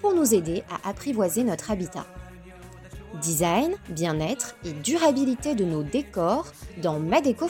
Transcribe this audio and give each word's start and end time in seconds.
pour 0.00 0.14
nous 0.14 0.34
aider 0.34 0.62
à 0.70 0.88
apprivoiser 0.88 1.44
notre 1.44 1.70
habitat. 1.70 2.06
Design, 3.22 3.74
bien-être 3.88 4.56
et 4.64 4.72
durabilité 4.72 5.54
de 5.54 5.64
nos 5.64 5.82
décors 5.82 6.46
dans 6.82 7.00
Ma 7.00 7.20
Déco 7.20 7.48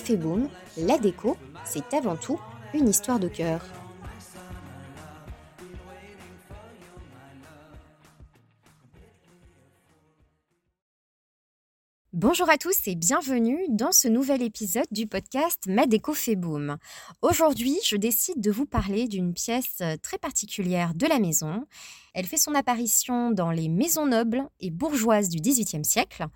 la 0.79 0.99
déco, 0.99 1.37
c'est 1.65 1.93
avant 1.95 2.17
tout 2.17 2.39
une 2.75 2.89
histoire 2.89 3.19
de 3.19 3.29
cœur. 3.29 3.61
Bonjour 12.21 12.51
à 12.51 12.59
tous 12.59 12.89
et 12.89 12.97
bienvenue 12.97 13.61
dans 13.69 13.93
ce 13.93 14.09
nouvel 14.09 14.43
épisode 14.43 14.89
du 14.91 15.07
podcast 15.07 15.63
Ma 15.69 15.85
fait 16.15 16.35
boom. 16.35 16.77
Aujourd'hui, 17.23 17.79
je 17.85 17.95
décide 17.95 18.41
de 18.41 18.51
vous 18.51 18.67
parler 18.67 19.07
d'une 19.07 19.33
pièce 19.33 19.77
euh, 19.83 19.97
très 20.03 20.19
particulière 20.19 20.95
de 20.97 21.07
la 21.07 21.21
maison. 21.21 21.65
Elle 22.15 22.27
fait 22.27 22.37
son 22.37 22.57
apparition 22.57 23.31
dans 23.31 23.53
les 23.53 23.69
maisons 23.69 24.07
nobles 24.07 24.43
et 24.59 24.73
bourgeoises 24.73 25.29
du 25.29 25.39
XVIIIe 25.39 25.85
siècle. 25.85 26.27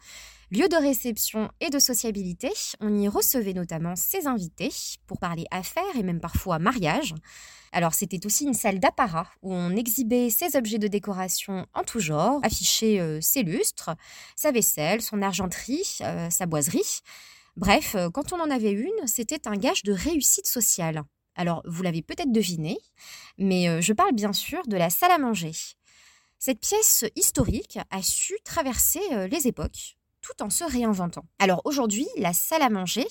Lieu 0.52 0.68
de 0.68 0.76
réception 0.76 1.50
et 1.60 1.70
de 1.70 1.78
sociabilité, 1.78 2.50
on 2.80 2.94
y 2.98 3.08
recevait 3.08 3.54
notamment 3.54 3.96
ses 3.96 4.26
invités 4.26 4.68
pour 5.06 5.18
parler 5.18 5.46
affaires 5.50 5.96
et 5.96 6.02
même 6.02 6.20
parfois 6.20 6.58
mariage. 6.58 7.14
Alors 7.72 7.94
c'était 7.94 8.26
aussi 8.26 8.44
une 8.44 8.52
salle 8.52 8.78
d'apparat 8.78 9.28
où 9.40 9.54
on 9.54 9.74
exhibait 9.74 10.28
ses 10.28 10.54
objets 10.54 10.76
de 10.76 10.88
décoration 10.88 11.66
en 11.72 11.84
tout 11.84 12.00
genre, 12.00 12.38
affichait 12.42 13.00
euh, 13.00 13.18
ses 13.22 13.44
lustres, 13.44 13.96
sa 14.36 14.52
vaisselle, 14.52 15.00
son 15.00 15.22
argenterie, 15.22 15.96
euh, 16.02 16.28
sa 16.28 16.44
boiserie. 16.44 17.00
Bref, 17.56 17.94
euh, 17.94 18.10
quand 18.10 18.34
on 18.34 18.40
en 18.40 18.50
avait 18.50 18.72
une, 18.72 19.06
c'était 19.06 19.48
un 19.48 19.56
gage 19.56 19.84
de 19.84 19.92
réussite 19.94 20.46
sociale. 20.46 21.02
Alors 21.34 21.62
vous 21.64 21.82
l'avez 21.82 22.02
peut-être 22.02 22.30
deviné, 22.30 22.76
mais 23.38 23.80
je 23.80 23.94
parle 23.94 24.12
bien 24.12 24.34
sûr 24.34 24.60
de 24.66 24.76
la 24.76 24.90
salle 24.90 25.12
à 25.12 25.18
manger. 25.18 25.52
Cette 26.38 26.60
pièce 26.60 27.06
historique 27.16 27.78
a 27.90 28.02
su 28.02 28.34
traverser 28.44 29.00
les 29.30 29.46
époques, 29.46 29.96
tout 30.22 30.42
en 30.42 30.50
se 30.50 30.64
réinventant. 30.64 31.24
Alors 31.38 31.60
aujourd'hui, 31.64 32.06
la 32.16 32.32
salle 32.32 32.62
à 32.62 32.70
manger, 32.70 33.06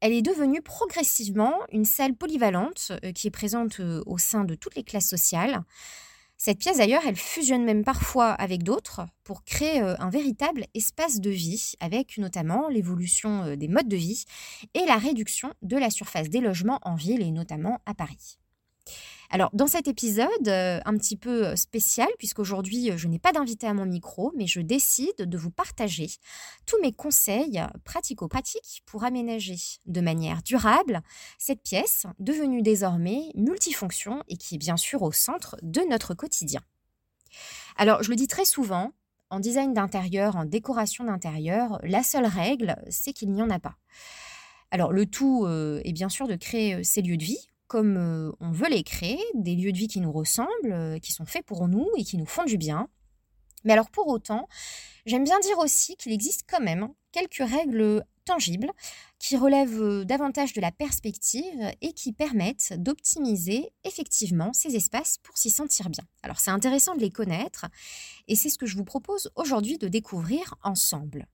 elle 0.00 0.12
est 0.12 0.22
devenue 0.22 0.62
progressivement 0.62 1.54
une 1.72 1.84
salle 1.84 2.14
polyvalente 2.14 2.92
euh, 3.04 3.12
qui 3.12 3.26
est 3.26 3.30
présente 3.30 3.80
euh, 3.80 4.02
au 4.06 4.18
sein 4.18 4.44
de 4.44 4.54
toutes 4.54 4.76
les 4.76 4.84
classes 4.84 5.08
sociales. 5.08 5.62
Cette 6.36 6.58
pièce 6.58 6.76
d'ailleurs, 6.76 7.02
elle 7.06 7.16
fusionne 7.16 7.64
même 7.64 7.82
parfois 7.82 8.30
avec 8.32 8.62
d'autres 8.62 9.06
pour 9.24 9.42
créer 9.42 9.80
euh, 9.80 9.96
un 9.98 10.10
véritable 10.10 10.66
espace 10.74 11.18
de 11.20 11.30
vie, 11.30 11.72
avec 11.80 12.18
notamment 12.18 12.68
l'évolution 12.68 13.56
des 13.56 13.68
modes 13.68 13.88
de 13.88 13.96
vie 13.96 14.24
et 14.74 14.84
la 14.84 14.96
réduction 14.96 15.54
de 15.62 15.78
la 15.78 15.88
surface 15.88 16.28
des 16.28 16.40
logements 16.40 16.78
en 16.82 16.94
ville 16.94 17.22
et 17.22 17.30
notamment 17.30 17.80
à 17.86 17.94
Paris. 17.94 18.38
Alors, 19.30 19.50
dans 19.52 19.66
cet 19.66 19.88
épisode, 19.88 20.28
euh, 20.46 20.80
un 20.84 20.96
petit 20.96 21.16
peu 21.16 21.46
euh, 21.46 21.56
spécial, 21.56 22.08
puisqu'aujourd'hui, 22.18 22.90
euh, 22.90 22.96
je 22.96 23.08
n'ai 23.08 23.18
pas 23.18 23.32
d'invité 23.32 23.66
à 23.66 23.74
mon 23.74 23.84
micro, 23.84 24.32
mais 24.36 24.46
je 24.46 24.60
décide 24.60 25.16
de 25.18 25.38
vous 25.38 25.50
partager 25.50 26.08
tous 26.64 26.80
mes 26.80 26.92
conseils 26.92 27.60
pratico-pratiques 27.84 28.82
pour 28.86 29.04
aménager 29.04 29.56
de 29.86 30.00
manière 30.00 30.42
durable 30.42 31.00
cette 31.38 31.62
pièce, 31.62 32.06
devenue 32.20 32.62
désormais 32.62 33.30
multifonction 33.34 34.22
et 34.28 34.36
qui 34.36 34.54
est 34.54 34.58
bien 34.58 34.76
sûr 34.76 35.02
au 35.02 35.12
centre 35.12 35.56
de 35.62 35.80
notre 35.90 36.14
quotidien. 36.14 36.60
Alors, 37.76 38.02
je 38.02 38.10
le 38.10 38.16
dis 38.16 38.28
très 38.28 38.44
souvent, 38.44 38.92
en 39.30 39.40
design 39.40 39.74
d'intérieur, 39.74 40.36
en 40.36 40.44
décoration 40.44 41.04
d'intérieur, 41.04 41.80
la 41.82 42.04
seule 42.04 42.26
règle, 42.26 42.76
c'est 42.90 43.12
qu'il 43.12 43.32
n'y 43.32 43.42
en 43.42 43.50
a 43.50 43.58
pas. 43.58 43.76
Alors, 44.70 44.92
le 44.92 45.06
tout 45.06 45.46
est 45.48 45.92
bien 45.92 46.08
sûr 46.08 46.28
de 46.28 46.36
créer 46.36 46.82
ces 46.84 47.02
lieux 47.02 47.16
de 47.16 47.24
vie 47.24 47.48
comme 47.66 47.96
euh, 47.96 48.32
on 48.40 48.50
veut 48.50 48.68
les 48.68 48.82
créer, 48.82 49.18
des 49.34 49.54
lieux 49.54 49.72
de 49.72 49.78
vie 49.78 49.88
qui 49.88 50.00
nous 50.00 50.12
ressemblent, 50.12 50.72
euh, 50.72 50.98
qui 50.98 51.12
sont 51.12 51.26
faits 51.26 51.44
pour 51.44 51.68
nous 51.68 51.88
et 51.96 52.04
qui 52.04 52.16
nous 52.16 52.26
font 52.26 52.44
du 52.44 52.58
bien. 52.58 52.88
Mais 53.64 53.72
alors 53.72 53.90
pour 53.90 54.06
autant, 54.06 54.48
j'aime 55.06 55.24
bien 55.24 55.38
dire 55.40 55.58
aussi 55.58 55.96
qu'il 55.96 56.12
existe 56.12 56.44
quand 56.48 56.60
même 56.60 56.88
quelques 57.12 57.48
règles 57.48 58.04
tangibles 58.24 58.70
qui 59.18 59.36
relèvent 59.36 59.82
euh, 59.82 60.04
davantage 60.04 60.52
de 60.52 60.60
la 60.60 60.70
perspective 60.70 61.70
et 61.80 61.92
qui 61.92 62.12
permettent 62.12 62.74
d'optimiser 62.76 63.72
effectivement 63.84 64.52
ces 64.52 64.76
espaces 64.76 65.18
pour 65.22 65.38
s'y 65.38 65.50
sentir 65.50 65.88
bien. 65.88 66.04
Alors 66.22 66.38
c'est 66.38 66.50
intéressant 66.50 66.94
de 66.94 67.00
les 67.00 67.10
connaître 67.10 67.66
et 68.28 68.36
c'est 68.36 68.50
ce 68.50 68.58
que 68.58 68.66
je 68.66 68.76
vous 68.76 68.84
propose 68.84 69.30
aujourd'hui 69.34 69.78
de 69.78 69.88
découvrir 69.88 70.54
ensemble. 70.62 71.26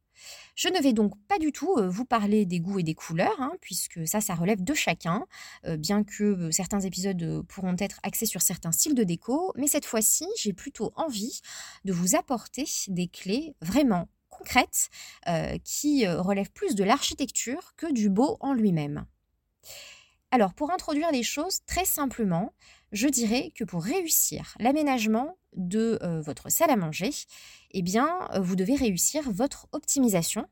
Je 0.55 0.69
ne 0.69 0.81
vais 0.81 0.93
donc 0.93 1.15
pas 1.29 1.39
du 1.39 1.53
tout 1.53 1.75
vous 1.89 2.05
parler 2.05 2.45
des 2.45 2.61
goûts 2.61 2.79
et 2.79 2.83
des 2.83 2.95
couleurs, 2.95 3.41
hein, 3.41 3.53
puisque 3.61 4.07
ça, 4.07 4.21
ça 4.21 4.35
relève 4.35 4.63
de 4.63 4.75
chacun, 4.75 5.27
bien 5.79 6.05
que 6.05 6.51
certains 6.51 6.81
épisodes 6.81 7.43
pourront 7.49 7.77
être 7.79 8.01
axés 8.03 8.27
sur 8.27 8.43
certains 8.43 8.73
styles 8.73 8.95
de 8.95 9.05
déco, 9.05 9.53
mais 9.57 9.67
cette 9.67 9.87
fois-ci, 9.87 10.27
j'ai 10.39 10.53
plutôt 10.53 10.93
envie 10.95 11.41
de 11.85 11.93
vous 11.93 12.17
apporter 12.17 12.67
des 12.89 13.09
clés 13.09 13.55
vraiment 13.63 14.09
concrètes 14.29 14.91
qui 15.65 16.07
relèvent 16.07 16.53
plus 16.53 16.75
de 16.75 16.85
l'architecture 16.85 17.75
que 17.77 17.91
du 17.91 18.11
beau 18.11 18.37
en 18.41 18.53
lui-même. 18.53 19.07
Alors, 20.35 20.55
pour 20.55 20.71
introduire 20.71 21.13
les 21.13 21.23
choses 21.23 21.61
très 21.67 21.85
simplement, 21.85 22.55
je 22.91 23.07
dirais 23.07 23.53
que 23.55 23.65
pour 23.65 23.85
réussir 23.85 24.55
l'aménagement 24.59 25.37
de 25.53 25.99
votre 26.25 26.51
salle 26.51 26.71
à 26.71 26.77
manger, 26.77 27.11
eh 27.73 27.83
bien, 27.83 28.09
vous 28.41 28.57
devez 28.57 28.75
réussir 28.75 29.31
votre 29.31 29.69
optimisation 29.73 30.47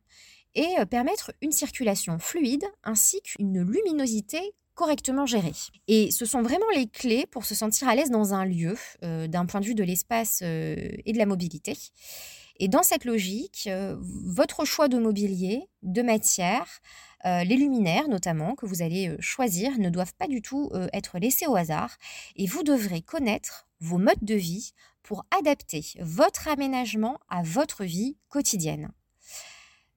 et 0.54 0.74
permettre 0.90 1.32
une 1.40 1.50
circulation 1.50 2.18
fluide 2.18 2.66
ainsi 2.84 3.22
qu'une 3.22 3.62
luminosité 3.62 4.54
correctement 4.80 5.26
gérée. 5.26 5.52
Et 5.88 6.10
ce 6.10 6.24
sont 6.24 6.40
vraiment 6.40 6.64
les 6.74 6.86
clés 6.86 7.26
pour 7.26 7.44
se 7.44 7.54
sentir 7.54 7.86
à 7.86 7.94
l'aise 7.94 8.10
dans 8.10 8.32
un 8.32 8.46
lieu, 8.46 8.76
d'un 9.02 9.44
point 9.44 9.60
de 9.60 9.66
vue 9.66 9.74
de 9.74 9.84
l'espace 9.84 10.40
et 10.40 11.12
de 11.12 11.18
la 11.18 11.26
mobilité. 11.26 11.76
Et 12.58 12.68
dans 12.68 12.82
cette 12.82 13.04
logique, 13.04 13.68
votre 14.00 14.64
choix 14.64 14.88
de 14.88 14.96
mobilier, 14.98 15.68
de 15.82 16.00
matière, 16.00 16.80
les 17.24 17.56
luminaires 17.56 18.08
notamment 18.08 18.54
que 18.54 18.64
vous 18.64 18.80
allez 18.80 19.14
choisir 19.20 19.78
ne 19.78 19.90
doivent 19.90 20.14
pas 20.14 20.28
du 20.28 20.40
tout 20.40 20.70
être 20.94 21.18
laissés 21.18 21.46
au 21.46 21.56
hasard 21.56 21.98
et 22.36 22.46
vous 22.46 22.62
devrez 22.62 23.02
connaître 23.02 23.68
vos 23.80 23.98
modes 23.98 24.22
de 24.22 24.34
vie 24.34 24.72
pour 25.02 25.26
adapter 25.38 25.84
votre 26.00 26.48
aménagement 26.48 27.18
à 27.28 27.42
votre 27.42 27.84
vie 27.84 28.16
quotidienne. 28.30 28.90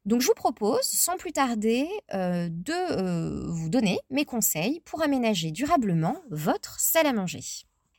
Donc 0.06 0.22
je 0.22 0.28
vous 0.28 0.34
propose, 0.34 0.82
sans 0.84 1.16
plus 1.18 1.32
tarder, 1.32 1.88
de 2.12 3.50
vous 3.50 3.70
donner 3.70 4.00
mes 4.10 4.26
conseils 4.26 4.82
pour 4.82 5.02
aménager 5.02 5.52
durablement 5.52 6.18
votre 6.30 6.80
salle 6.80 7.08
à 7.08 7.14
manger. 7.14 7.42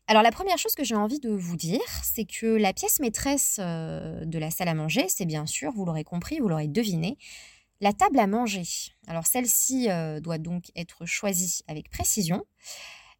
Alors 0.06 0.22
la 0.22 0.30
première 0.30 0.58
chose 0.58 0.74
que 0.74 0.84
j'ai 0.84 0.94
envie 0.94 1.18
de 1.18 1.30
vous 1.30 1.56
dire, 1.56 1.80
c'est 2.02 2.26
que 2.26 2.46
la 2.46 2.74
pièce 2.74 3.00
maîtresse 3.00 3.58
de 3.58 4.38
la 4.38 4.50
salle 4.50 4.68
à 4.68 4.74
manger, 4.74 5.06
c'est 5.08 5.24
bien 5.24 5.46
sûr, 5.46 5.72
vous 5.72 5.86
l'aurez 5.86 6.04
compris, 6.04 6.40
vous 6.40 6.48
l'aurez 6.48 6.68
deviné, 6.68 7.16
la 7.80 7.92
table 7.92 8.18
à 8.18 8.26
manger. 8.26 8.62
Alors 9.06 9.26
celle-ci 9.26 9.90
euh, 9.90 10.20
doit 10.20 10.38
donc 10.38 10.70
être 10.76 11.04
choisie 11.06 11.62
avec 11.68 11.90
précision. 11.90 12.44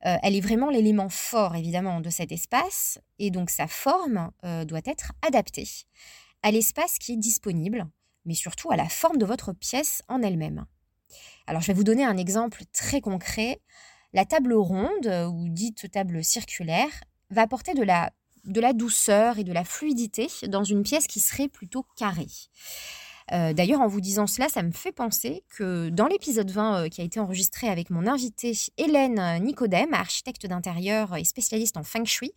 Euh, 0.07 0.17
elle 0.23 0.35
est 0.35 0.41
vraiment 0.41 0.71
l'élément 0.71 1.09
fort 1.09 1.55
évidemment 1.55 2.01
de 2.01 2.11
cet 2.11 2.33
espace 2.33 2.99
et 3.19 3.31
donc 3.31 3.51
sa 3.51 3.67
forme 3.67 4.31
euh, 4.45 4.65
doit 4.65 4.81
être 4.87 5.13
adaptée 5.27 5.69
à 6.43 6.51
l'espace 6.51 6.99
qui 6.99 7.13
est 7.13 7.17
disponible, 7.17 7.87
mais 8.25 8.35
surtout 8.35 8.71
à 8.71 8.77
la 8.77 8.89
forme 8.89 9.19
de 9.19 9.27
votre 9.27 9.53
pièce 9.53 10.03
en 10.09 10.23
elle-même. 10.23 10.67
Alors 11.47 11.61
je 11.61 11.69
vais 11.69 11.75
vous 11.75 11.85
donner 11.85 12.05
un 12.05 12.17
exemple 12.17 12.63
très 12.73 13.01
concret. 13.01 13.61
La 14.13 14.25
table 14.25 14.55
ronde 14.55 15.07
ou 15.33 15.49
dite 15.49 15.91
table 15.91 16.25
circulaire 16.25 16.89
va 17.31 17.43
apporter 17.43 17.75
de 17.75 17.83
la, 17.83 18.13
de 18.45 18.61
la 18.61 18.73
douceur 18.73 19.39
et 19.39 19.45
de 19.45 19.53
la 19.53 19.65
fluidité 19.65 20.29
dans 20.49 20.65
une 20.65 20.83
pièce 20.83 21.07
qui 21.07 21.21
serait 21.21 21.49
plutôt 21.49 21.85
carrée. 21.97 22.29
Euh, 23.33 23.53
d'ailleurs, 23.55 23.81
en 23.81 23.87
vous 23.87 24.01
disant 24.01 24.27
cela, 24.27 24.49
ça 24.49 24.63
me 24.63 24.71
fait 24.71 24.93
penser 24.93 25.45
que 25.49 25.89
dans 25.89 26.07
l'épisode 26.07 26.51
20 26.51 26.85
euh, 26.85 26.89
qui 26.89 27.01
a 27.01 27.05
été 27.05 27.21
enregistré 27.21 27.69
avec 27.69 27.91
mon 27.91 28.07
invitée 28.07 28.53
Hélène 28.77 29.43
Nicodème, 29.43 29.95
architecte 29.95 30.47
d'intérieur 30.47 31.17
et 31.17 31.25
spécialiste 31.25 31.77
en 31.77 31.85
feng 31.85 32.05
shui, 32.05 32.33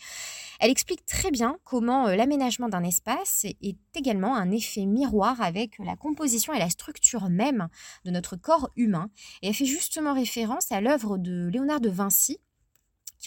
elle 0.59 0.71
explique 0.71 1.05
très 1.05 1.29
bien 1.29 1.57
comment 1.63 2.07
euh, 2.07 2.15
l'aménagement 2.15 2.69
d'un 2.69 2.83
espace 2.83 3.45
est 3.45 3.77
également 3.95 4.35
un 4.35 4.49
effet 4.51 4.85
miroir 4.85 5.41
avec 5.41 5.77
la 5.79 5.95
composition 5.95 6.53
et 6.53 6.59
la 6.59 6.69
structure 6.69 7.29
même 7.29 7.67
de 8.05 8.11
notre 8.11 8.37
corps 8.37 8.69
humain. 8.75 9.09
Et 9.41 9.47
elle 9.47 9.53
fait 9.53 9.65
justement 9.65 10.13
référence 10.13 10.71
à 10.71 10.79
l'œuvre 10.79 11.17
de 11.17 11.49
Léonard 11.51 11.81
de 11.81 11.89
Vinci, 11.89 12.39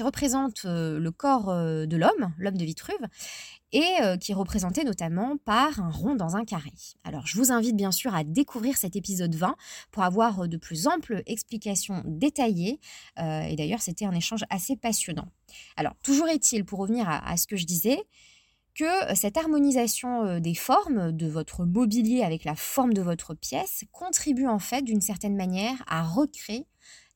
qui 0.00 0.04
représente 0.04 0.64
le 0.64 1.10
corps 1.10 1.54
de 1.54 1.96
l'homme, 1.96 2.32
l'homme 2.38 2.56
de 2.56 2.64
Vitruve, 2.64 3.06
et 3.70 3.96
qui 4.18 4.32
est 4.32 4.34
représenté 4.34 4.82
notamment 4.82 5.36
par 5.36 5.78
un 5.78 5.90
rond 5.90 6.14
dans 6.14 6.36
un 6.36 6.46
carré. 6.46 6.72
Alors 7.04 7.26
je 7.26 7.36
vous 7.36 7.52
invite 7.52 7.76
bien 7.76 7.92
sûr 7.92 8.14
à 8.14 8.24
découvrir 8.24 8.78
cet 8.78 8.96
épisode 8.96 9.34
20 9.34 9.56
pour 9.90 10.02
avoir 10.02 10.48
de 10.48 10.56
plus 10.56 10.86
amples 10.86 11.22
explications 11.26 12.02
détaillées, 12.06 12.80
et 13.18 13.56
d'ailleurs 13.56 13.82
c'était 13.82 14.06
un 14.06 14.14
échange 14.14 14.44
assez 14.48 14.74
passionnant. 14.74 15.28
Alors 15.76 15.92
toujours 16.02 16.28
est-il, 16.28 16.64
pour 16.64 16.78
revenir 16.78 17.06
à 17.06 17.36
ce 17.36 17.46
que 17.46 17.56
je 17.56 17.66
disais, 17.66 17.98
que 18.74 19.14
cette 19.14 19.36
harmonisation 19.36 20.40
des 20.40 20.54
formes 20.54 21.12
de 21.12 21.26
votre 21.26 21.66
mobilier 21.66 22.22
avec 22.22 22.44
la 22.44 22.54
forme 22.54 22.94
de 22.94 23.02
votre 23.02 23.34
pièce 23.34 23.84
contribue 23.92 24.46
en 24.46 24.60
fait 24.60 24.80
d'une 24.80 25.02
certaine 25.02 25.36
manière 25.36 25.84
à 25.86 26.02
recréer 26.02 26.66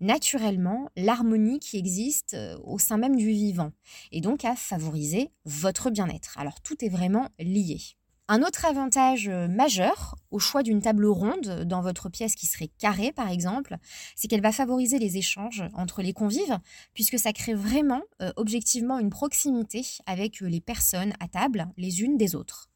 naturellement 0.04 0.88
l'harmonie 0.96 1.58
qui 1.58 1.78
existe 1.78 2.36
au 2.62 2.78
sein 2.78 2.96
même 2.96 3.16
du 3.16 3.28
vivant 3.28 3.72
et 4.12 4.20
donc 4.20 4.44
à 4.44 4.54
favoriser 4.54 5.30
votre 5.44 5.90
bien-être. 5.90 6.38
Alors 6.38 6.60
tout 6.60 6.84
est 6.84 6.88
vraiment 6.88 7.28
lié. 7.38 7.78
Un 8.26 8.42
autre 8.42 8.64
avantage 8.64 9.28
euh, 9.28 9.48
majeur 9.48 10.14
au 10.30 10.38
choix 10.38 10.62
d'une 10.62 10.80
table 10.80 11.04
ronde 11.04 11.64
dans 11.66 11.82
votre 11.82 12.08
pièce 12.08 12.34
qui 12.34 12.46
serait 12.46 12.70
carrée 12.78 13.12
par 13.12 13.30
exemple, 13.30 13.76
c'est 14.16 14.28
qu'elle 14.28 14.40
va 14.40 14.50
favoriser 14.50 14.98
les 14.98 15.18
échanges 15.18 15.62
entre 15.74 16.00
les 16.00 16.14
convives 16.14 16.58
puisque 16.94 17.18
ça 17.18 17.34
crée 17.34 17.52
vraiment 17.52 18.00
euh, 18.22 18.32
objectivement 18.36 18.98
une 18.98 19.10
proximité 19.10 19.82
avec 20.06 20.42
euh, 20.42 20.46
les 20.46 20.62
personnes 20.62 21.12
à 21.20 21.28
table 21.28 21.68
les 21.76 22.00
unes 22.00 22.16
des 22.16 22.34
autres. 22.34 22.70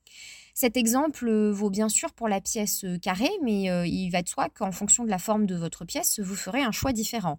Cet 0.61 0.77
exemple 0.77 1.31
vaut 1.51 1.71
bien 1.71 1.89
sûr 1.89 2.13
pour 2.13 2.27
la 2.27 2.41
pièce 2.41 2.85
carrée, 3.01 3.31
mais 3.45 3.67
il 3.89 4.11
va 4.11 4.23
de 4.23 4.29
soi 4.29 4.49
qu'en 4.49 4.73
fonction 4.73 5.05
de 5.05 5.09
la 5.09 5.19
forme 5.19 5.47
de 5.47 5.55
votre 5.55 5.85
pièce, 5.85 6.19
vous 6.19 6.35
ferez 6.35 6.65
un 6.65 6.73
choix 6.73 6.93
différent. 6.93 7.39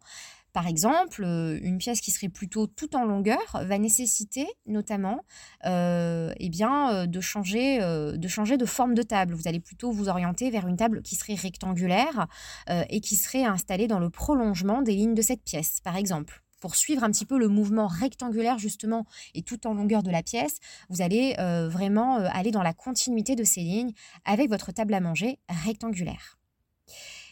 Par 0.54 0.68
exemple, 0.68 1.26
euh, 1.26 1.60
une 1.62 1.80
pièce 1.80 2.00
qui 2.00 2.12
serait 2.12 2.30
plutôt 2.30 2.66
tout 2.66 2.96
en 2.96 3.04
longueur 3.04 3.42
va 3.54 3.78
nécessiter 3.78 4.48
notamment 4.68 5.26
euh, 5.66 6.34
eh 6.38 6.48
bien, 6.48 6.94
euh, 6.94 7.08
de 7.08 7.20
changer 7.20 7.80
de 7.80 8.66
forme 8.66 8.96
de 8.96 9.04
table. 9.04 9.34
Vous 9.34 9.50
allez 9.50 9.60
plutôt 9.60 9.92
vous 9.92 10.08
orienter 10.08 10.50
vers 10.50 10.66
une 10.66 10.78
table 10.78 11.02
qui 11.02 11.18
serait 11.18 11.36
rectangulaire 11.36 12.28
et 12.70 13.02
qui 13.02 13.18
serait 13.18 13.44
installée 13.44 13.88
dans 13.88 14.00
le 14.00 14.10
prolongement 14.10 14.82
des 14.82 14.94
lignes 14.94 15.14
de 15.14 15.22
cette 15.22 15.44
pièce, 15.44 15.82
par 15.82 15.98
exemple 15.98 16.42
pour 16.60 16.76
suivre 16.76 17.04
un 17.04 17.12
petit 17.12 17.26
peu 17.26 17.38
le 17.38 17.48
mouvement 17.48 17.88
rectangulaire 17.88 18.60
justement 18.60 19.06
et 19.34 19.42
tout 19.42 19.68
en 19.68 19.74
longueur 19.74 20.04
de 20.04 20.12
la 20.12 20.24
pièce, 20.24 20.58
vous 20.90 21.02
allez 21.02 21.36
vraiment 21.70 22.18
aller 22.18 22.52
dans 22.52 22.64
la 22.64 22.74
continuité 22.74 23.36
de 23.36 23.44
ces 23.44 23.62
lignes 23.62 23.94
avec 24.26 24.50
votre 24.50 24.72
table 24.72 24.94
à 24.94 25.00
manger 25.00 25.40
rectangulaire. 25.50 26.40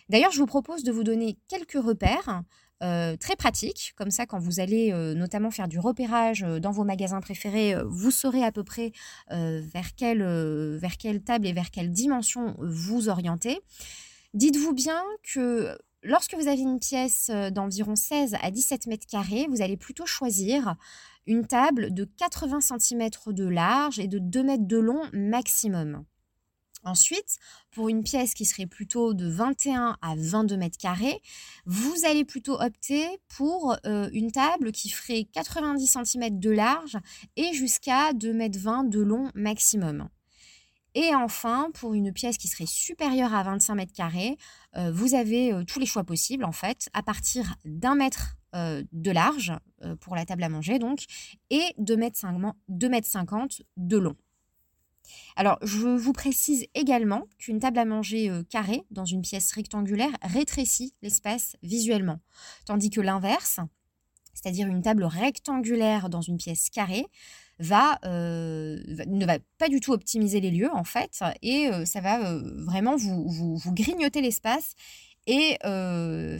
D'ailleurs, 0.10 0.32
je 0.32 0.40
vous 0.40 0.46
propose 0.46 0.84
de 0.84 0.92
vous 0.92 1.04
donner 1.04 1.38
quelques 1.50 1.82
repères 1.82 2.44
euh, 2.84 3.18
très 3.18 3.36
pratique. 3.36 3.94
Comme 3.96 4.12
ça, 4.12 4.26
quand 4.28 4.38
vous 4.38 4.60
allez 4.60 4.92
euh, 4.94 5.16
notamment 5.16 5.50
faire 5.50 5.68
du 5.68 5.80
repérage 5.80 6.44
euh, 6.44 6.60
dans 6.60 6.72
vos 6.72 6.84
magasins 6.84 7.22
préférés, 7.22 7.76
vous 7.86 8.12
saurez 8.12 8.44
à 8.44 8.52
peu 8.52 8.64
près 8.64 8.92
vers, 9.30 9.96
quelle, 9.96 10.24
vers 10.78 10.98
quelle 10.98 11.24
table 11.24 11.48
et 11.48 11.54
vers 11.54 11.72
quelle 11.72 11.92
dimension 11.92 12.56
vous 12.60 13.10
orienter. 13.10 13.60
Dites-vous 14.34 14.74
bien 14.74 15.02
que 15.24 15.78
lorsque 16.08 16.34
vous 16.36 16.48
avez 16.48 16.62
une 16.62 16.80
pièce 16.80 17.30
d'environ 17.52 17.96
16 17.96 18.36
à 18.42 18.50
17 18.50 18.88
mètres 18.88 19.06
carrés, 19.06 19.46
vous 19.50 19.62
allez 19.62 19.78
plutôt 19.78 20.06
choisir 20.06 20.76
une 21.26 21.46
table 21.46 21.94
de 21.94 22.06
80 22.06 22.62
cm 22.62 23.10
de 23.28 23.48
large 23.48 24.00
et 24.00 24.08
de 24.08 24.18
2 24.18 24.44
mètres 24.44 24.68
de 24.68 24.78
long 24.78 25.04
maximum. 25.14 26.06
Ensuite, 26.84 27.38
pour 27.72 27.90
une 27.90 28.04
pièce 28.04 28.34
qui 28.34 28.46
serait 28.46 28.66
plutôt 28.66 29.14
de 29.14 29.28
21 29.28 29.98
à 30.02 30.16
22 30.16 30.56
mètres 30.56 30.78
carrés, 30.78 31.22
vous 31.66 32.06
allez 32.06 32.24
plutôt 32.24 32.62
opter 32.62 33.06
pour 33.36 33.76
euh, 33.86 34.10
une 34.14 34.32
table 34.32 34.72
qui 34.72 34.90
ferait 34.90 35.26
90 35.34 35.98
cm 36.06 36.40
de 36.40 36.50
large 36.50 36.98
et 37.36 37.52
jusqu'à 37.52 38.14
2 38.14 38.32
mètres 38.32 38.60
20 38.60 38.86
de 38.86 39.02
long 39.02 39.30
maximum. 39.36 40.08
Et 40.98 41.14
enfin, 41.14 41.70
pour 41.76 41.94
une 41.94 42.12
pièce 42.12 42.38
qui 42.38 42.48
serait 42.48 42.66
supérieure 42.66 43.34
à 43.36 43.44
25 43.44 43.76
mètres 43.76 43.94
carrés, 43.94 44.38
euh, 44.76 44.92
vous 44.92 45.14
avez 45.14 45.54
euh, 45.54 45.64
tous 45.64 45.80
les 45.80 45.86
choix 45.86 46.04
possibles 46.04 46.44
en 46.44 46.52
fait, 46.52 46.90
à 46.94 47.04
partir 47.04 47.56
d'un 47.66 47.96
mètre 47.96 48.36
de 48.92 49.12
large 49.12 49.54
pour 50.00 50.16
la 50.16 50.26
table 50.26 50.42
à 50.42 50.50
manger 50.50 50.80
donc, 50.80 51.04
et 51.52 51.76
2 51.78 51.96
mètres 51.96 52.18
50 52.18 53.62
de 53.76 53.98
long. 53.98 54.16
Alors, 55.36 55.58
je 55.62 55.88
vous 55.88 56.14
précise 56.14 56.66
également 56.74 57.28
qu'une 57.38 57.60
table 57.60 57.80
à 57.80 57.86
manger 57.86 58.30
euh, 58.30 58.44
carrée 58.44 58.84
dans 58.92 59.06
une 59.06 59.22
pièce 59.22 59.52
rectangulaire 59.52 60.12
rétrécit 60.22 60.94
l'espace 61.02 61.56
visuellement, 61.64 62.20
tandis 62.66 62.90
que 62.90 63.02
l'inverse, 63.02 63.60
c'est-à-dire 64.34 64.68
une 64.68 64.82
table 64.82 65.04
rectangulaire 65.04 66.10
dans 66.10 66.22
une 66.22 66.38
pièce 66.38 66.70
carrée, 66.70 67.06
va, 67.60 68.00
euh, 68.06 68.78
ne 69.08 69.26
va 69.26 69.40
pas 69.58 69.70
du 69.70 69.80
tout 69.80 69.92
optimiser 69.92 70.40
les 70.40 70.52
lieux 70.52 70.72
en 70.72 70.84
fait, 70.84 71.20
et 71.42 71.68
euh, 71.68 71.86
ça 71.86 72.02
va 72.02 72.38
vraiment 72.66 72.96
vous, 72.96 73.28
vous 73.28 73.74
grignoter 73.74 74.22
l'espace 74.22 74.76
et 75.30 75.58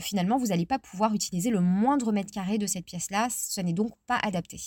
finalement, 0.00 0.38
vous 0.38 0.46
n'allez 0.46 0.64
pas 0.64 0.78
pouvoir 0.78 1.12
utiliser 1.14 1.50
le 1.50 1.60
moindre 1.60 2.10
mètre 2.10 2.32
carré 2.32 2.56
de 2.56 2.66
cette 2.66 2.86
pièce-là. 2.86 3.28
Ce 3.30 3.60
n'est 3.60 3.74
donc 3.74 3.92
pas 4.06 4.16
adapté. 4.16 4.58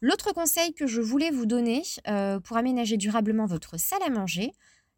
L'autre 0.00 0.34
conseil 0.34 0.74
que 0.74 0.86
je 0.86 1.00
voulais 1.00 1.30
vous 1.30 1.46
donner 1.46 1.82
euh, 2.08 2.38
pour 2.38 2.58
aménager 2.58 2.98
durablement 2.98 3.46
votre 3.46 3.78
salle 3.78 4.02
à 4.02 4.10
manger, 4.10 4.52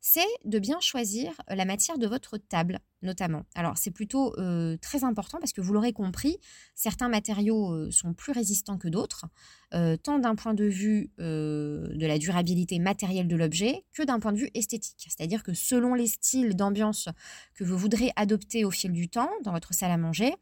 c'est 0.08 0.20
de 0.44 0.60
bien 0.60 0.78
choisir 0.78 1.32
la 1.48 1.64
matière 1.64 1.98
de 1.98 2.06
votre 2.06 2.38
table, 2.38 2.78
notamment. 3.02 3.42
Alors, 3.56 3.76
c'est 3.76 3.90
plutôt 3.90 4.38
euh, 4.38 4.76
très 4.80 5.02
important 5.02 5.38
parce 5.40 5.52
que 5.52 5.60
vous 5.60 5.72
l'aurez 5.72 5.92
compris, 5.92 6.38
certains 6.76 7.08
matériaux 7.08 7.72
euh, 7.72 7.90
sont 7.90 8.14
plus 8.14 8.30
résistants 8.30 8.78
que 8.78 8.86
d'autres, 8.86 9.26
euh, 9.74 9.96
tant 9.96 10.20
d'un 10.20 10.36
point 10.36 10.54
de 10.54 10.64
vue 10.64 11.10
de 11.18 12.06
la 12.06 12.18
durabilité 12.18 12.78
matérielle 12.78 13.26
de 13.26 13.34
l'objet 13.34 13.84
que 13.92 14.04
d'un 14.04 14.20
point 14.20 14.32
de 14.32 14.38
vue 14.38 14.50
esthétique. 14.54 15.08
C'est-à-dire 15.08 15.42
que 15.42 15.54
selon 15.54 15.94
les 15.94 16.06
styles 16.06 16.54
d'ambiance 16.54 17.08
que 17.54 17.64
vous 17.64 17.76
voudrez 17.76 18.12
adopter 18.14 18.64
au 18.64 18.70
fil 18.70 18.92
du 18.92 19.08
temps 19.08 19.30
dans 19.42 19.50
votre 19.50 19.74
salle 19.74 19.90
à 19.90 19.96
manger, 19.96 20.32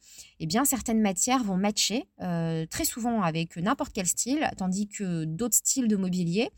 eh 0.41 0.49
certaines 0.67 1.01
matières 1.01 1.43
vont 1.43 1.57
matcher 1.57 2.05
très 2.19 2.85
souvent 2.85 3.23
avec 3.23 3.57
n'importe 3.57 3.95
quel 3.95 4.07
style, 4.07 4.47
tandis 4.59 4.89
que 4.89 5.25
d'autres 5.25 5.57
styles 5.57 5.89
de 5.89 5.97
mobilier 5.97 6.51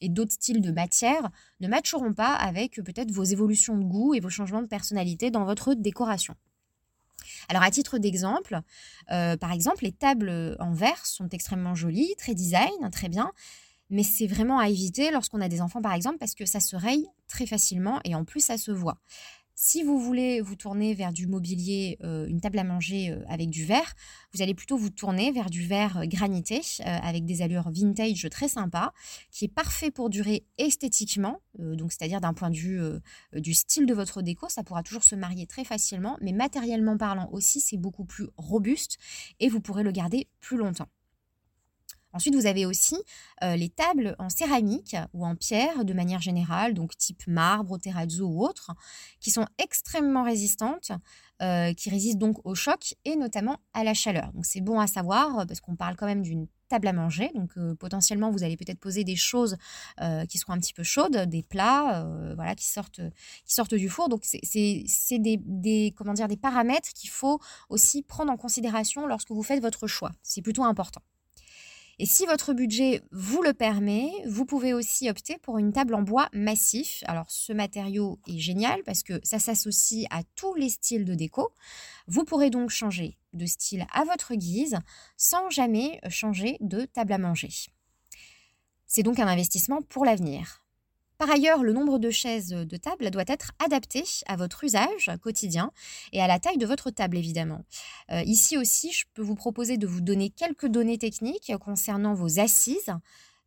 et 0.00 0.08
d'autres 0.08 0.32
styles 0.32 0.60
de 0.60 0.72
matière 0.72 1.30
ne 1.60 1.68
matcheront 1.68 2.12
pas 2.12 2.34
avec 2.34 2.78
euh, 2.78 2.82
peut-être 2.82 3.10
vos 3.10 3.24
évolutions 3.24 3.76
de 3.76 3.84
goût 3.84 4.14
et 4.14 4.20
vos 4.20 4.30
changements 4.30 4.62
de 4.62 4.66
personnalité 4.66 5.30
dans 5.30 5.44
votre 5.44 5.74
décoration. 5.74 6.34
Alors 7.48 7.62
à 7.62 7.70
titre 7.70 7.98
d'exemple, 7.98 8.60
euh, 9.10 9.36
par 9.36 9.52
exemple, 9.52 9.84
les 9.84 9.92
tables 9.92 10.56
en 10.58 10.72
verre 10.72 11.04
sont 11.04 11.28
extrêmement 11.28 11.74
jolies, 11.74 12.14
très 12.16 12.34
design, 12.34 12.90
très 12.90 13.08
bien, 13.08 13.32
mais 13.90 14.04
c'est 14.04 14.26
vraiment 14.26 14.58
à 14.58 14.68
éviter 14.68 15.10
lorsqu'on 15.10 15.40
a 15.40 15.48
des 15.48 15.60
enfants 15.60 15.82
par 15.82 15.92
exemple 15.92 16.18
parce 16.18 16.34
que 16.34 16.46
ça 16.46 16.60
se 16.60 16.76
raye 16.76 17.06
très 17.28 17.46
facilement 17.46 18.00
et 18.04 18.14
en 18.14 18.24
plus 18.24 18.40
ça 18.40 18.56
se 18.56 18.70
voit. 18.70 18.98
Si 19.62 19.82
vous 19.82 19.98
voulez 19.98 20.40
vous 20.40 20.56
tourner 20.56 20.94
vers 20.94 21.12
du 21.12 21.26
mobilier, 21.26 21.98
euh, 22.02 22.26
une 22.26 22.40
table 22.40 22.58
à 22.58 22.64
manger 22.64 23.10
euh, 23.10 23.22
avec 23.28 23.50
du 23.50 23.66
verre, 23.66 23.92
vous 24.32 24.40
allez 24.40 24.54
plutôt 24.54 24.78
vous 24.78 24.88
tourner 24.88 25.32
vers 25.32 25.50
du 25.50 25.66
verre 25.66 25.98
euh, 25.98 26.06
granité 26.06 26.62
avec 26.82 27.26
des 27.26 27.42
allures 27.42 27.70
vintage 27.70 28.26
très 28.30 28.48
sympas, 28.48 28.94
qui 29.30 29.44
est 29.44 29.48
parfait 29.48 29.90
pour 29.90 30.08
durer 30.08 30.46
esthétiquement, 30.56 31.42
donc 31.58 31.92
c'est-à-dire 31.92 32.22
d'un 32.22 32.32
point 32.32 32.48
de 32.48 32.56
vue 32.56 32.80
du 33.34 33.52
style 33.52 33.84
de 33.84 33.92
votre 33.92 34.22
déco, 34.22 34.48
ça 34.48 34.64
pourra 34.64 34.82
toujours 34.82 35.04
se 35.04 35.14
marier 35.14 35.46
très 35.46 35.64
facilement, 35.64 36.16
mais 36.22 36.32
matériellement 36.32 36.96
parlant 36.96 37.28
aussi, 37.32 37.60
c'est 37.60 37.76
beaucoup 37.76 38.04
plus 38.04 38.28
robuste 38.36 38.96
et 39.40 39.48
vous 39.48 39.60
pourrez 39.60 39.82
le 39.82 39.92
garder 39.92 40.26
plus 40.40 40.56
longtemps. 40.56 40.88
Ensuite, 42.12 42.34
vous 42.34 42.46
avez 42.46 42.66
aussi 42.66 42.96
euh, 43.42 43.56
les 43.56 43.68
tables 43.68 44.16
en 44.18 44.28
céramique 44.28 44.96
ou 45.12 45.24
en 45.24 45.36
pierre 45.36 45.84
de 45.84 45.92
manière 45.92 46.20
générale, 46.20 46.74
donc 46.74 46.96
type 46.96 47.26
marbre, 47.26 47.78
terrazzo 47.78 48.26
ou 48.26 48.44
autre, 48.44 48.72
qui 49.20 49.30
sont 49.30 49.46
extrêmement 49.58 50.24
résistantes, 50.24 50.90
euh, 51.40 51.72
qui 51.72 51.88
résistent 51.88 52.18
donc 52.18 52.44
au 52.44 52.54
choc 52.54 52.94
et 53.04 53.16
notamment 53.16 53.58
à 53.74 53.84
la 53.84 53.94
chaleur. 53.94 54.32
Donc 54.32 54.44
c'est 54.44 54.60
bon 54.60 54.80
à 54.80 54.86
savoir 54.86 55.40
euh, 55.40 55.44
parce 55.46 55.60
qu'on 55.60 55.76
parle 55.76 55.96
quand 55.96 56.06
même 56.06 56.22
d'une 56.22 56.48
table 56.68 56.86
à 56.88 56.92
manger, 56.92 57.32
donc 57.34 57.50
potentiellement 57.80 58.30
vous 58.30 58.44
allez 58.44 58.56
peut-être 58.56 58.78
poser 58.78 59.02
des 59.02 59.16
choses 59.16 59.56
qui 60.28 60.38
seront 60.38 60.52
un 60.52 60.58
petit 60.60 60.72
peu 60.72 60.84
chaudes, 60.84 61.16
des 61.16 61.42
plats, 61.42 62.08
voilà, 62.36 62.54
qui 62.54 62.64
sortent, 62.64 63.00
qui 63.44 63.54
sortent 63.54 63.74
du 63.74 63.88
four. 63.88 64.08
Donc 64.08 64.22
c'est 64.22 65.18
des, 65.18 65.40
des, 65.44 65.92
comment 65.96 66.12
dire, 66.12 66.28
des 66.28 66.36
paramètres 66.36 66.90
qu'il 66.94 67.10
faut 67.10 67.40
aussi 67.70 68.02
prendre 68.02 68.30
en 68.30 68.36
considération 68.36 69.08
lorsque 69.08 69.32
vous 69.32 69.42
faites 69.42 69.60
votre 69.60 69.88
choix. 69.88 70.12
C'est 70.22 70.42
plutôt 70.42 70.62
important. 70.62 71.02
Et 72.02 72.06
si 72.06 72.24
votre 72.24 72.54
budget 72.54 73.02
vous 73.12 73.42
le 73.42 73.52
permet, 73.52 74.10
vous 74.26 74.46
pouvez 74.46 74.72
aussi 74.72 75.10
opter 75.10 75.36
pour 75.36 75.58
une 75.58 75.70
table 75.70 75.94
en 75.94 76.00
bois 76.00 76.30
massif. 76.32 77.04
Alors 77.06 77.30
ce 77.30 77.52
matériau 77.52 78.18
est 78.26 78.38
génial 78.38 78.82
parce 78.84 79.02
que 79.02 79.20
ça 79.22 79.38
s'associe 79.38 80.06
à 80.08 80.22
tous 80.34 80.54
les 80.54 80.70
styles 80.70 81.04
de 81.04 81.14
déco. 81.14 81.52
Vous 82.06 82.24
pourrez 82.24 82.48
donc 82.48 82.70
changer 82.70 83.18
de 83.34 83.44
style 83.44 83.86
à 83.92 84.04
votre 84.04 84.34
guise 84.34 84.78
sans 85.18 85.50
jamais 85.50 86.00
changer 86.08 86.56
de 86.60 86.86
table 86.86 87.12
à 87.12 87.18
manger. 87.18 87.50
C'est 88.86 89.02
donc 89.02 89.18
un 89.18 89.28
investissement 89.28 89.82
pour 89.82 90.06
l'avenir. 90.06 90.64
Par 91.20 91.28
ailleurs, 91.28 91.62
le 91.62 91.74
nombre 91.74 91.98
de 91.98 92.08
chaises 92.08 92.48
de 92.48 92.76
table 92.78 93.10
doit 93.10 93.26
être 93.26 93.50
adapté 93.62 94.04
à 94.26 94.36
votre 94.36 94.64
usage 94.64 95.10
quotidien 95.20 95.70
et 96.14 96.22
à 96.22 96.26
la 96.26 96.38
taille 96.38 96.56
de 96.56 96.64
votre 96.64 96.90
table, 96.90 97.18
évidemment. 97.18 97.62
Euh, 98.10 98.22
ici 98.22 98.56
aussi, 98.56 98.90
je 98.90 99.04
peux 99.12 99.20
vous 99.20 99.34
proposer 99.34 99.76
de 99.76 99.86
vous 99.86 100.00
donner 100.00 100.30
quelques 100.30 100.64
données 100.64 100.96
techniques 100.96 101.52
concernant 101.60 102.14
vos 102.14 102.40
assises. 102.40 102.94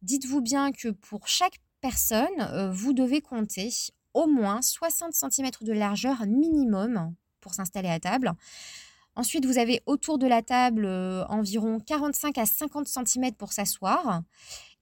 Dites-vous 0.03 0.39
bien 0.39 0.72
que 0.72 0.89
pour 0.89 1.27
chaque 1.27 1.62
personne, 1.82 2.27
euh, 2.42 2.70
vous 2.72 2.94
devez 2.94 3.22
compter 3.22 3.70
au 4.13 4.27
moins 4.27 4.62
60 4.62 5.12
cm 5.12 5.50
de 5.62 5.74
largeur 5.74 6.27
minimum 6.27 7.15
pour 7.42 7.56
s'installer 7.56 7.89
à 7.89 8.00
table. 8.00 8.34
Ensuite, 9.15 9.46
vous 9.46 9.60
avez 9.60 9.82
autour 9.86 10.18
de 10.18 10.25
la 10.25 10.42
table 10.42 10.86
euh, 10.86 11.24
environ 11.25 11.80
45 11.80 12.38
à 12.38 12.46
50 12.46 12.88
cm 12.88 13.34
pour 13.34 13.51
s'asseoir. 13.53 14.22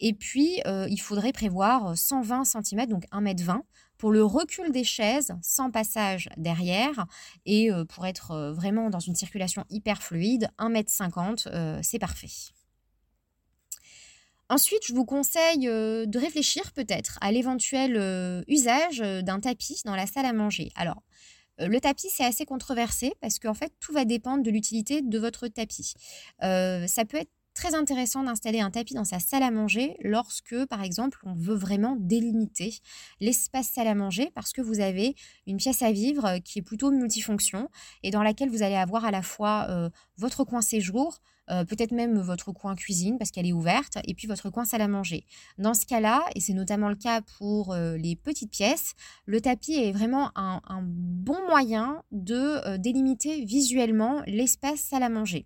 Et 0.01 0.13
puis, 0.13 0.61
euh, 0.65 0.87
il 0.89 0.99
faudrait 0.99 1.31
prévoir 1.31 1.97
120 1.97 2.43
cm, 2.43 2.87
donc 2.87 3.05
1,20 3.11 3.51
m, 3.51 3.61
pour 3.97 4.11
le 4.11 4.23
recul 4.23 4.71
des 4.71 4.83
chaises 4.83 5.33
sans 5.41 5.71
passage 5.71 6.27
derrière. 6.35 7.05
Et 7.45 7.71
euh, 7.71 7.85
pour 7.85 8.05
être 8.05 8.51
vraiment 8.53 8.89
dans 8.89 8.99
une 8.99 9.15
circulation 9.15 9.63
hyper 9.69 10.03
fluide, 10.03 10.49
1,50 10.59 11.49
m, 11.49 11.83
c'est 11.83 11.99
parfait. 11.99 12.31
Ensuite, 14.49 14.85
je 14.85 14.93
vous 14.93 15.05
conseille 15.05 15.65
de 15.65 16.19
réfléchir 16.19 16.73
peut-être 16.73 17.17
à 17.21 17.31
l'éventuel 17.31 18.43
usage 18.49 18.97
d'un 18.97 19.39
tapis 19.39 19.81
dans 19.85 19.95
la 19.95 20.05
salle 20.07 20.25
à 20.25 20.33
manger. 20.33 20.73
Alors, 20.75 21.01
euh, 21.61 21.67
le 21.67 21.79
tapis, 21.79 22.09
c'est 22.09 22.25
assez 22.25 22.45
controversé 22.45 23.13
parce 23.21 23.39
qu'en 23.39 23.53
fait, 23.53 23.73
tout 23.79 23.93
va 23.93 24.05
dépendre 24.05 24.43
de 24.43 24.51
l'utilité 24.51 25.01
de 25.01 25.19
votre 25.19 25.47
tapis. 25.47 25.93
Euh, 26.43 26.87
ça 26.87 27.05
peut 27.05 27.17
être 27.17 27.31
très 27.53 27.75
intéressant 27.75 28.23
d'installer 28.23 28.59
un 28.59 28.71
tapis 28.71 28.93
dans 28.93 29.03
sa 29.03 29.19
salle 29.19 29.43
à 29.43 29.51
manger 29.51 29.95
lorsque, 30.01 30.65
par 30.65 30.83
exemple, 30.83 31.19
on 31.23 31.33
veut 31.33 31.55
vraiment 31.55 31.95
délimiter 31.99 32.75
l'espace 33.19 33.69
salle 33.69 33.87
à 33.87 33.95
manger 33.95 34.31
parce 34.33 34.51
que 34.51 34.61
vous 34.61 34.79
avez 34.79 35.15
une 35.47 35.57
pièce 35.57 35.81
à 35.81 35.91
vivre 35.91 36.39
qui 36.39 36.59
est 36.59 36.63
plutôt 36.63 36.91
multifonction 36.91 37.69
et 38.03 38.11
dans 38.11 38.23
laquelle 38.23 38.49
vous 38.49 38.63
allez 38.63 38.75
avoir 38.75 39.05
à 39.05 39.11
la 39.11 39.21
fois 39.21 39.67
euh, 39.69 39.89
votre 40.17 40.43
coin 40.43 40.61
séjour, 40.61 41.19
euh, 41.51 41.65
peut-être 41.65 41.91
même 41.91 42.19
votre 42.19 42.53
coin 42.53 42.75
cuisine 42.75 43.17
parce 43.17 43.31
qu'elle 43.31 43.47
est 43.47 43.53
ouverte, 43.53 43.97
et 44.05 44.13
puis 44.13 44.27
votre 44.27 44.49
coin 44.49 44.63
salle 44.63 44.81
à 44.81 44.87
manger. 44.87 45.25
Dans 45.57 45.73
ce 45.73 45.85
cas-là, 45.85 46.23
et 46.35 46.39
c'est 46.39 46.53
notamment 46.53 46.87
le 46.87 46.95
cas 46.95 47.21
pour 47.37 47.73
euh, 47.73 47.97
les 47.97 48.15
petites 48.15 48.51
pièces, 48.51 48.93
le 49.25 49.41
tapis 49.41 49.73
est 49.73 49.91
vraiment 49.91 50.31
un, 50.35 50.61
bon 50.81 51.37
moyen 51.47 52.03
de 52.11 52.35
euh, 52.35 52.77
délimiter 52.77 53.43
visuellement 53.43 54.21
l'espace 54.27 54.79
salle 54.79 55.03
à 55.03 55.09
manger. 55.09 55.45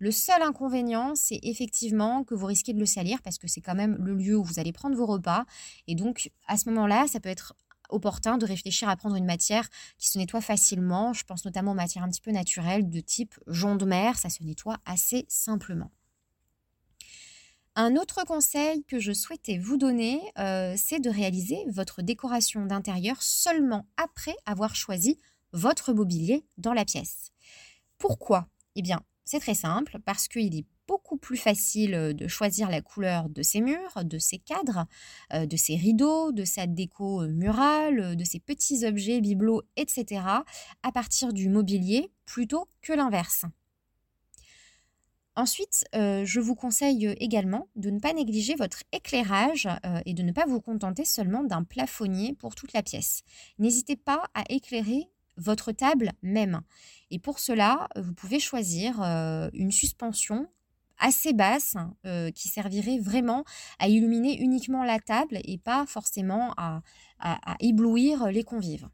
Le 0.00 0.10
seul 0.10 0.40
inconvénient, 0.40 1.14
c'est 1.14 1.38
effectivement 1.42 2.24
que 2.24 2.34
vous 2.34 2.46
risquez 2.46 2.72
de 2.72 2.80
le 2.80 2.86
salir 2.86 3.20
parce 3.20 3.36
que 3.36 3.46
c'est 3.46 3.60
quand 3.60 3.74
même 3.74 3.96
le 4.00 4.14
lieu 4.14 4.34
où 4.34 4.42
vous 4.42 4.58
allez 4.58 4.72
prendre 4.72 4.96
vos 4.96 5.04
repas. 5.04 5.44
Et 5.86 5.94
donc, 5.94 6.30
à 6.46 6.56
ce 6.56 6.70
moment-là, 6.70 7.06
ça 7.06 7.20
peut 7.20 7.28
être 7.28 7.54
opportun 7.90 8.38
de 8.38 8.46
réfléchir 8.46 8.88
à 8.88 8.96
prendre 8.96 9.16
une 9.16 9.26
matière 9.26 9.68
qui 9.98 10.08
se 10.08 10.16
nettoie 10.16 10.40
facilement. 10.40 11.12
Je 11.12 11.24
pense 11.24 11.44
notamment 11.44 11.72
aux 11.72 11.74
matières 11.74 12.02
un 12.02 12.08
petit 12.08 12.22
peu 12.22 12.30
naturelles 12.30 12.88
de 12.88 13.00
type 13.00 13.38
jonc 13.46 13.76
de 13.76 13.84
mer, 13.84 14.16
ça 14.18 14.30
se 14.30 14.42
nettoie 14.42 14.78
assez 14.86 15.26
simplement. 15.28 15.90
Un 17.76 17.96
autre 17.96 18.24
conseil 18.24 18.82
que 18.84 18.98
je 18.98 19.12
souhaitais 19.12 19.58
vous 19.58 19.76
donner, 19.76 20.20
euh, 20.38 20.74
c'est 20.78 20.98
de 20.98 21.10
réaliser 21.10 21.58
votre 21.68 22.00
décoration 22.00 22.64
d'intérieur 22.64 23.22
seulement 23.22 23.86
après 23.98 24.34
avoir 24.46 24.74
choisi 24.74 25.18
votre 25.52 25.92
mobilier 25.92 26.46
dans 26.56 26.72
la 26.72 26.86
pièce. 26.86 27.32
Pourquoi? 27.98 28.48
Eh 28.76 28.82
bien, 28.82 29.02
c'est 29.30 29.38
très 29.38 29.54
simple, 29.54 29.98
parce 30.04 30.26
qu'il 30.26 30.56
est 30.56 30.66
beaucoup 30.88 31.16
plus 31.16 31.36
facile 31.36 31.94
euh, 31.94 32.12
de 32.12 32.26
choisir 32.26 32.68
la 32.68 32.80
couleur 32.80 33.28
de 33.28 33.42
ses 33.42 33.60
murs, 33.60 34.02
de 34.02 34.18
ses 34.18 34.38
cadres, 34.38 34.86
euh, 35.32 35.46
de 35.46 35.56
ses 35.56 35.76
rideaux, 35.76 36.32
de 36.32 36.44
sa 36.44 36.66
déco 36.66 37.22
euh, 37.22 37.28
murale, 37.28 38.16
de 38.16 38.24
ses 38.24 38.40
petits 38.40 38.84
objets, 38.84 39.20
bibelots, 39.20 39.62
etc. 39.76 40.22
à 40.82 40.92
partir 40.92 41.32
du 41.32 41.48
mobilier 41.48 42.10
plutôt 42.26 42.66
que 42.82 42.92
l'inverse. 42.92 43.44
Ensuite, 45.36 45.84
je 45.94 46.40
vous 46.40 46.56
conseille 46.56 47.06
également 47.18 47.68
de 47.76 47.88
ne 47.90 48.00
pas 48.00 48.12
négliger 48.12 48.56
votre 48.56 48.82
éclairage 48.92 49.68
et 50.04 50.12
de 50.12 50.22
ne 50.22 50.32
pas 50.32 50.44
vous 50.44 50.60
contenter 50.60 51.04
seulement 51.06 51.44
d'un 51.44 51.62
plafonnier 51.62 52.34
pour 52.34 52.54
toute 52.54 52.74
la 52.74 52.82
pièce. 52.82 53.22
N'hésitez 53.58 53.96
pas 53.96 54.24
à 54.34 54.42
éclairer 54.50 55.08
votre 55.40 55.72
table 55.72 56.12
même. 56.22 56.60
Et 57.10 57.18
pour 57.18 57.38
cela, 57.38 57.88
vous 57.96 58.12
pouvez 58.14 58.38
choisir 58.38 59.00
une 59.52 59.72
suspension 59.72 60.48
assez 61.00 61.32
basse 61.32 61.76
euh, 62.06 62.30
qui 62.30 62.48
servirait 62.48 62.98
vraiment 62.98 63.44
à 63.78 63.88
illuminer 63.88 64.38
uniquement 64.40 64.84
la 64.84 65.00
table 65.00 65.38
et 65.44 65.58
pas 65.58 65.86
forcément 65.86 66.54
à 66.56 66.82
éblouir 67.60 68.26
les 68.26 68.44
convives. 68.44 68.88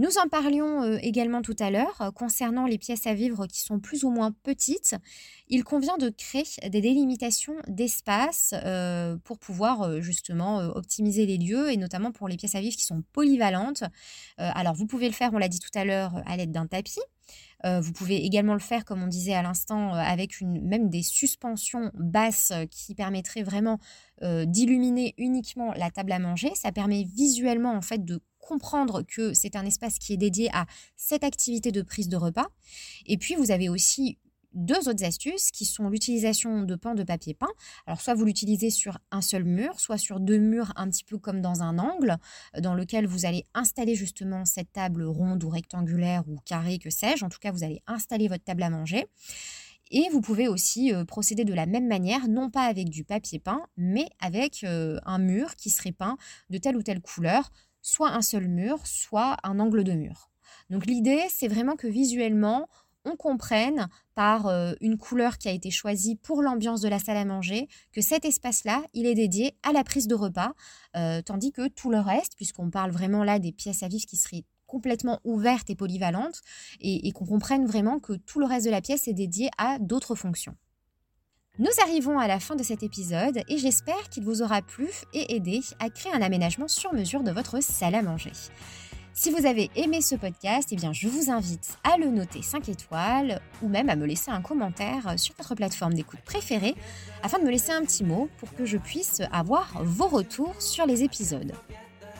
Nous 0.00 0.16
en 0.16 0.28
parlions 0.30 0.82
euh, 0.82 0.96
également 1.02 1.42
tout 1.42 1.56
à 1.58 1.70
l'heure 1.70 2.00
euh, 2.00 2.10
concernant 2.10 2.64
les 2.64 2.78
pièces 2.78 3.06
à 3.06 3.12
vivre 3.12 3.46
qui 3.46 3.60
sont 3.60 3.80
plus 3.80 4.02
ou 4.02 4.10
moins 4.10 4.32
petites. 4.32 4.96
Il 5.48 5.62
convient 5.62 5.98
de 5.98 6.08
créer 6.08 6.46
des 6.70 6.80
délimitations 6.80 7.56
d'espace 7.68 8.54
euh, 8.64 9.18
pour 9.24 9.38
pouvoir 9.38 10.00
justement 10.00 10.60
optimiser 10.74 11.26
les 11.26 11.36
lieux 11.36 11.70
et 11.70 11.76
notamment 11.76 12.12
pour 12.12 12.28
les 12.28 12.38
pièces 12.38 12.54
à 12.54 12.62
vivre 12.62 12.76
qui 12.76 12.86
sont 12.86 13.02
polyvalentes. 13.12 13.84
alors 14.38 14.74
vous 14.74 14.86
pouvez 14.86 15.06
le 15.06 15.12
faire, 15.12 15.34
on 15.34 15.38
l'a 15.38 15.48
dit 15.48 15.58
tout 15.58 15.78
à 15.78 15.84
l'heure, 15.84 16.22
à 16.24 16.36
l'aide 16.36 16.52
d'un 16.52 16.66
tapis. 16.66 17.00
vous 17.64 17.92
pouvez 17.92 18.24
également 18.24 18.54
le 18.54 18.60
faire, 18.60 18.84
comme 18.84 19.02
on 19.02 19.06
disait 19.06 19.34
à 19.34 19.42
l'instant, 19.42 19.92
avec 19.92 20.40
même 20.40 20.88
des 20.88 21.02
suspensions 21.02 21.90
basses 21.94 22.52
qui 22.70 22.94
permettraient 22.94 23.42
vraiment 23.42 23.78
d'illuminer 24.22 25.14
uniquement 25.18 25.72
la 25.74 25.90
table 25.90 26.12
à 26.12 26.18
manger. 26.18 26.52
Ça 26.54 26.72
permet 26.72 27.04
visuellement 27.04 27.72
en 27.72 27.82
fait 27.82 28.04
de 28.04 28.20
comprendre 28.40 29.02
que 29.02 29.34
c'est 29.34 29.56
un 29.56 29.64
espace 29.64 29.98
qui 29.98 30.12
est 30.12 30.16
dédié 30.16 30.50
à 30.52 30.66
cette 30.96 31.24
activité 31.24 31.72
de 31.72 31.82
prise 31.82 32.08
de 32.08 32.16
repas. 32.16 32.48
Et 33.06 33.16
puis, 33.16 33.34
vous 33.34 33.50
avez 33.50 33.68
aussi 33.68 34.18
deux 34.54 34.88
autres 34.88 35.04
astuces 35.04 35.50
qui 35.50 35.64
sont 35.64 35.88
l'utilisation 35.88 36.62
de 36.62 36.74
pans 36.74 36.94
de 36.94 37.04
papier 37.04 37.34
peint. 37.34 37.52
Alors 37.86 38.00
soit 38.00 38.14
vous 38.14 38.24
l'utilisez 38.24 38.70
sur 38.70 38.98
un 39.10 39.20
seul 39.20 39.44
mur, 39.44 39.78
soit 39.78 39.98
sur 39.98 40.20
deux 40.20 40.38
murs 40.38 40.72
un 40.76 40.88
petit 40.88 41.04
peu 41.04 41.18
comme 41.18 41.40
dans 41.40 41.62
un 41.62 41.78
angle 41.78 42.16
dans 42.58 42.74
lequel 42.74 43.06
vous 43.06 43.26
allez 43.26 43.46
installer 43.54 43.94
justement 43.94 44.44
cette 44.44 44.72
table 44.72 45.04
ronde 45.04 45.44
ou 45.44 45.48
rectangulaire 45.48 46.24
ou 46.28 46.38
carrée 46.44 46.78
que 46.78 46.90
sais-je. 46.90 47.24
En 47.24 47.28
tout 47.28 47.38
cas, 47.38 47.52
vous 47.52 47.64
allez 47.64 47.82
installer 47.86 48.28
votre 48.28 48.44
table 48.44 48.62
à 48.62 48.70
manger. 48.70 49.06
Et 49.92 50.08
vous 50.12 50.20
pouvez 50.20 50.46
aussi 50.46 50.94
euh, 50.94 51.04
procéder 51.04 51.44
de 51.44 51.52
la 51.52 51.66
même 51.66 51.88
manière, 51.88 52.28
non 52.28 52.48
pas 52.48 52.62
avec 52.62 52.88
du 52.90 53.02
papier 53.02 53.40
peint, 53.40 53.66
mais 53.76 54.06
avec 54.20 54.62
euh, 54.62 55.00
un 55.04 55.18
mur 55.18 55.56
qui 55.56 55.68
serait 55.68 55.90
peint 55.90 56.16
de 56.48 56.58
telle 56.58 56.76
ou 56.76 56.82
telle 56.82 57.00
couleur 57.00 57.50
soit 57.82 58.10
un 58.10 58.22
seul 58.22 58.48
mur, 58.48 58.86
soit 58.86 59.36
un 59.42 59.60
angle 59.60 59.84
de 59.84 59.92
mur. 59.92 60.30
Donc 60.70 60.86
l'idée, 60.86 61.24
c'est 61.28 61.48
vraiment 61.48 61.76
que 61.76 61.86
visuellement, 61.86 62.68
on 63.04 63.16
comprenne 63.16 63.88
par 64.14 64.46
euh, 64.46 64.74
une 64.80 64.98
couleur 64.98 65.38
qui 65.38 65.48
a 65.48 65.52
été 65.52 65.70
choisie 65.70 66.16
pour 66.16 66.42
l'ambiance 66.42 66.80
de 66.80 66.88
la 66.88 66.98
salle 66.98 67.16
à 67.16 67.24
manger 67.24 67.68
que 67.92 68.00
cet 68.00 68.24
espace-là, 68.24 68.82
il 68.92 69.06
est 69.06 69.14
dédié 69.14 69.56
à 69.62 69.72
la 69.72 69.84
prise 69.84 70.06
de 70.06 70.14
repas, 70.14 70.52
euh, 70.96 71.22
tandis 71.22 71.52
que 71.52 71.68
tout 71.68 71.90
le 71.90 71.98
reste, 71.98 72.36
puisqu'on 72.36 72.70
parle 72.70 72.90
vraiment 72.90 73.24
là 73.24 73.38
des 73.38 73.52
pièces 73.52 73.82
à 73.82 73.88
vivre 73.88 74.04
qui 74.06 74.16
seraient 74.16 74.44
complètement 74.66 75.18
ouvertes 75.24 75.68
et 75.70 75.74
polyvalentes, 75.74 76.42
et 76.80 77.10
qu'on 77.10 77.26
comprenne 77.26 77.66
vraiment 77.66 77.98
que 77.98 78.12
tout 78.12 78.38
le 78.38 78.46
reste 78.46 78.66
de 78.66 78.70
la 78.70 78.80
pièce 78.80 79.08
est 79.08 79.14
dédié 79.14 79.50
à 79.58 79.80
d'autres 79.80 80.14
fonctions. 80.14 80.54
Nous 81.60 81.68
arrivons 81.82 82.18
à 82.18 82.26
la 82.26 82.40
fin 82.40 82.56
de 82.56 82.62
cet 82.62 82.82
épisode 82.82 83.42
et 83.46 83.58
j'espère 83.58 84.08
qu'il 84.08 84.24
vous 84.24 84.40
aura 84.40 84.62
plu 84.62 84.88
et 85.12 85.36
aidé 85.36 85.60
à 85.78 85.90
créer 85.90 86.10
un 86.10 86.22
aménagement 86.22 86.68
sur 86.68 86.94
mesure 86.94 87.22
de 87.22 87.30
votre 87.32 87.62
salle 87.62 87.94
à 87.94 88.00
manger. 88.00 88.32
Si 89.12 89.30
vous 89.30 89.44
avez 89.44 89.70
aimé 89.76 90.00
ce 90.00 90.14
podcast, 90.14 90.70
eh 90.72 90.76
bien 90.76 90.94
je 90.94 91.06
vous 91.06 91.30
invite 91.30 91.76
à 91.84 91.98
le 91.98 92.06
noter 92.06 92.40
5 92.40 92.70
étoiles 92.70 93.42
ou 93.60 93.68
même 93.68 93.90
à 93.90 93.96
me 93.96 94.06
laisser 94.06 94.30
un 94.30 94.40
commentaire 94.40 95.18
sur 95.18 95.34
votre 95.36 95.54
plateforme 95.54 95.92
d'écoute 95.92 96.22
préférée 96.24 96.74
afin 97.22 97.38
de 97.38 97.44
me 97.44 97.50
laisser 97.50 97.72
un 97.72 97.82
petit 97.82 98.04
mot 98.04 98.30
pour 98.38 98.54
que 98.54 98.64
je 98.64 98.78
puisse 98.78 99.20
avoir 99.30 99.84
vos 99.84 100.08
retours 100.08 100.62
sur 100.62 100.86
les 100.86 101.02
épisodes. 101.02 101.52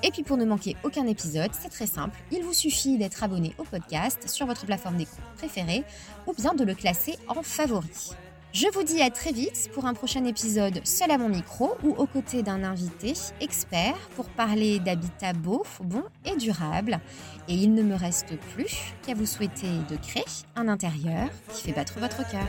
Et 0.03 0.11
puis 0.11 0.23
pour 0.23 0.37
ne 0.37 0.45
manquer 0.45 0.77
aucun 0.85 1.07
épisode, 1.07 1.53
c'est 1.59 1.71
très 1.71 1.87
simple, 1.87 2.19
il 2.31 2.43
vous 2.43 2.53
suffit 2.53 2.99
d'être 2.99 3.25
abonné 3.25 3.55
au 3.57 3.65
podcast 3.65 4.29
sur 4.29 4.45
votre 4.45 4.67
plateforme 4.67 4.99
d'écoute 4.99 5.25
préférée 5.39 5.83
ou 6.27 6.35
bien 6.35 6.53
de 6.53 6.65
le 6.65 6.75
classer 6.75 7.17
en 7.27 7.43
favori. 7.43 8.11
Je 8.53 8.67
vous 8.75 8.83
dis 8.83 9.01
à 9.01 9.11
très 9.11 9.31
vite 9.31 9.71
pour 9.73 9.87
un 9.87 9.95
prochain 9.95 10.25
épisode 10.25 10.81
seul 10.85 11.13
à 11.13 11.19
mon 11.19 11.29
micro 11.29 11.77
ou 11.85 11.91
aux 11.91 12.07
côtés 12.07 12.43
d'un 12.43 12.65
invité 12.65 13.13
expert 13.41 13.97
pour 14.17 14.29
parler 14.29 14.81
d'habitat 14.81 15.35
beau, 15.35 15.65
bon 15.85 16.03
et 16.25 16.37
durable. 16.37 16.99
Et 17.47 17.55
il 17.55 17.75
ne 17.75 17.83
me 17.85 17.95
reste 17.95 18.37
plus 18.55 18.93
qu'à 19.07 19.15
vous 19.15 19.27
souhaiter 19.27 19.69
de 19.89 19.95
créer 19.97 20.25
un 20.57 20.67
intérieur 20.67 21.29
qui 21.55 21.63
fait 21.63 21.73
battre 21.73 22.01
votre 22.01 22.29
cœur. 22.29 22.41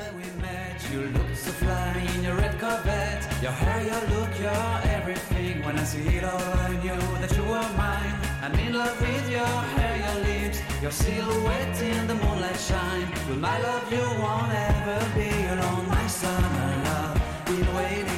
I'm 8.44 8.56
in 8.56 8.74
love 8.74 9.00
with 9.00 9.30
your 9.30 9.46
hair, 9.46 9.98
your 9.98 10.24
lips, 10.24 10.62
your 10.82 10.90
silhouette 10.90 11.80
in 11.80 12.08
the 12.08 12.16
moonlight 12.16 12.60
shine. 12.60 13.08
With 13.30 13.38
my 13.38 13.62
love, 13.62 13.94
you 13.94 14.02
won't 14.20 14.52
ever 14.52 15.00
be 15.14 15.30
alone. 15.46 15.88
My 15.88 16.08
summer 16.08 16.82
love, 16.86 17.22
been 17.46 17.76
waiting. 17.76 18.11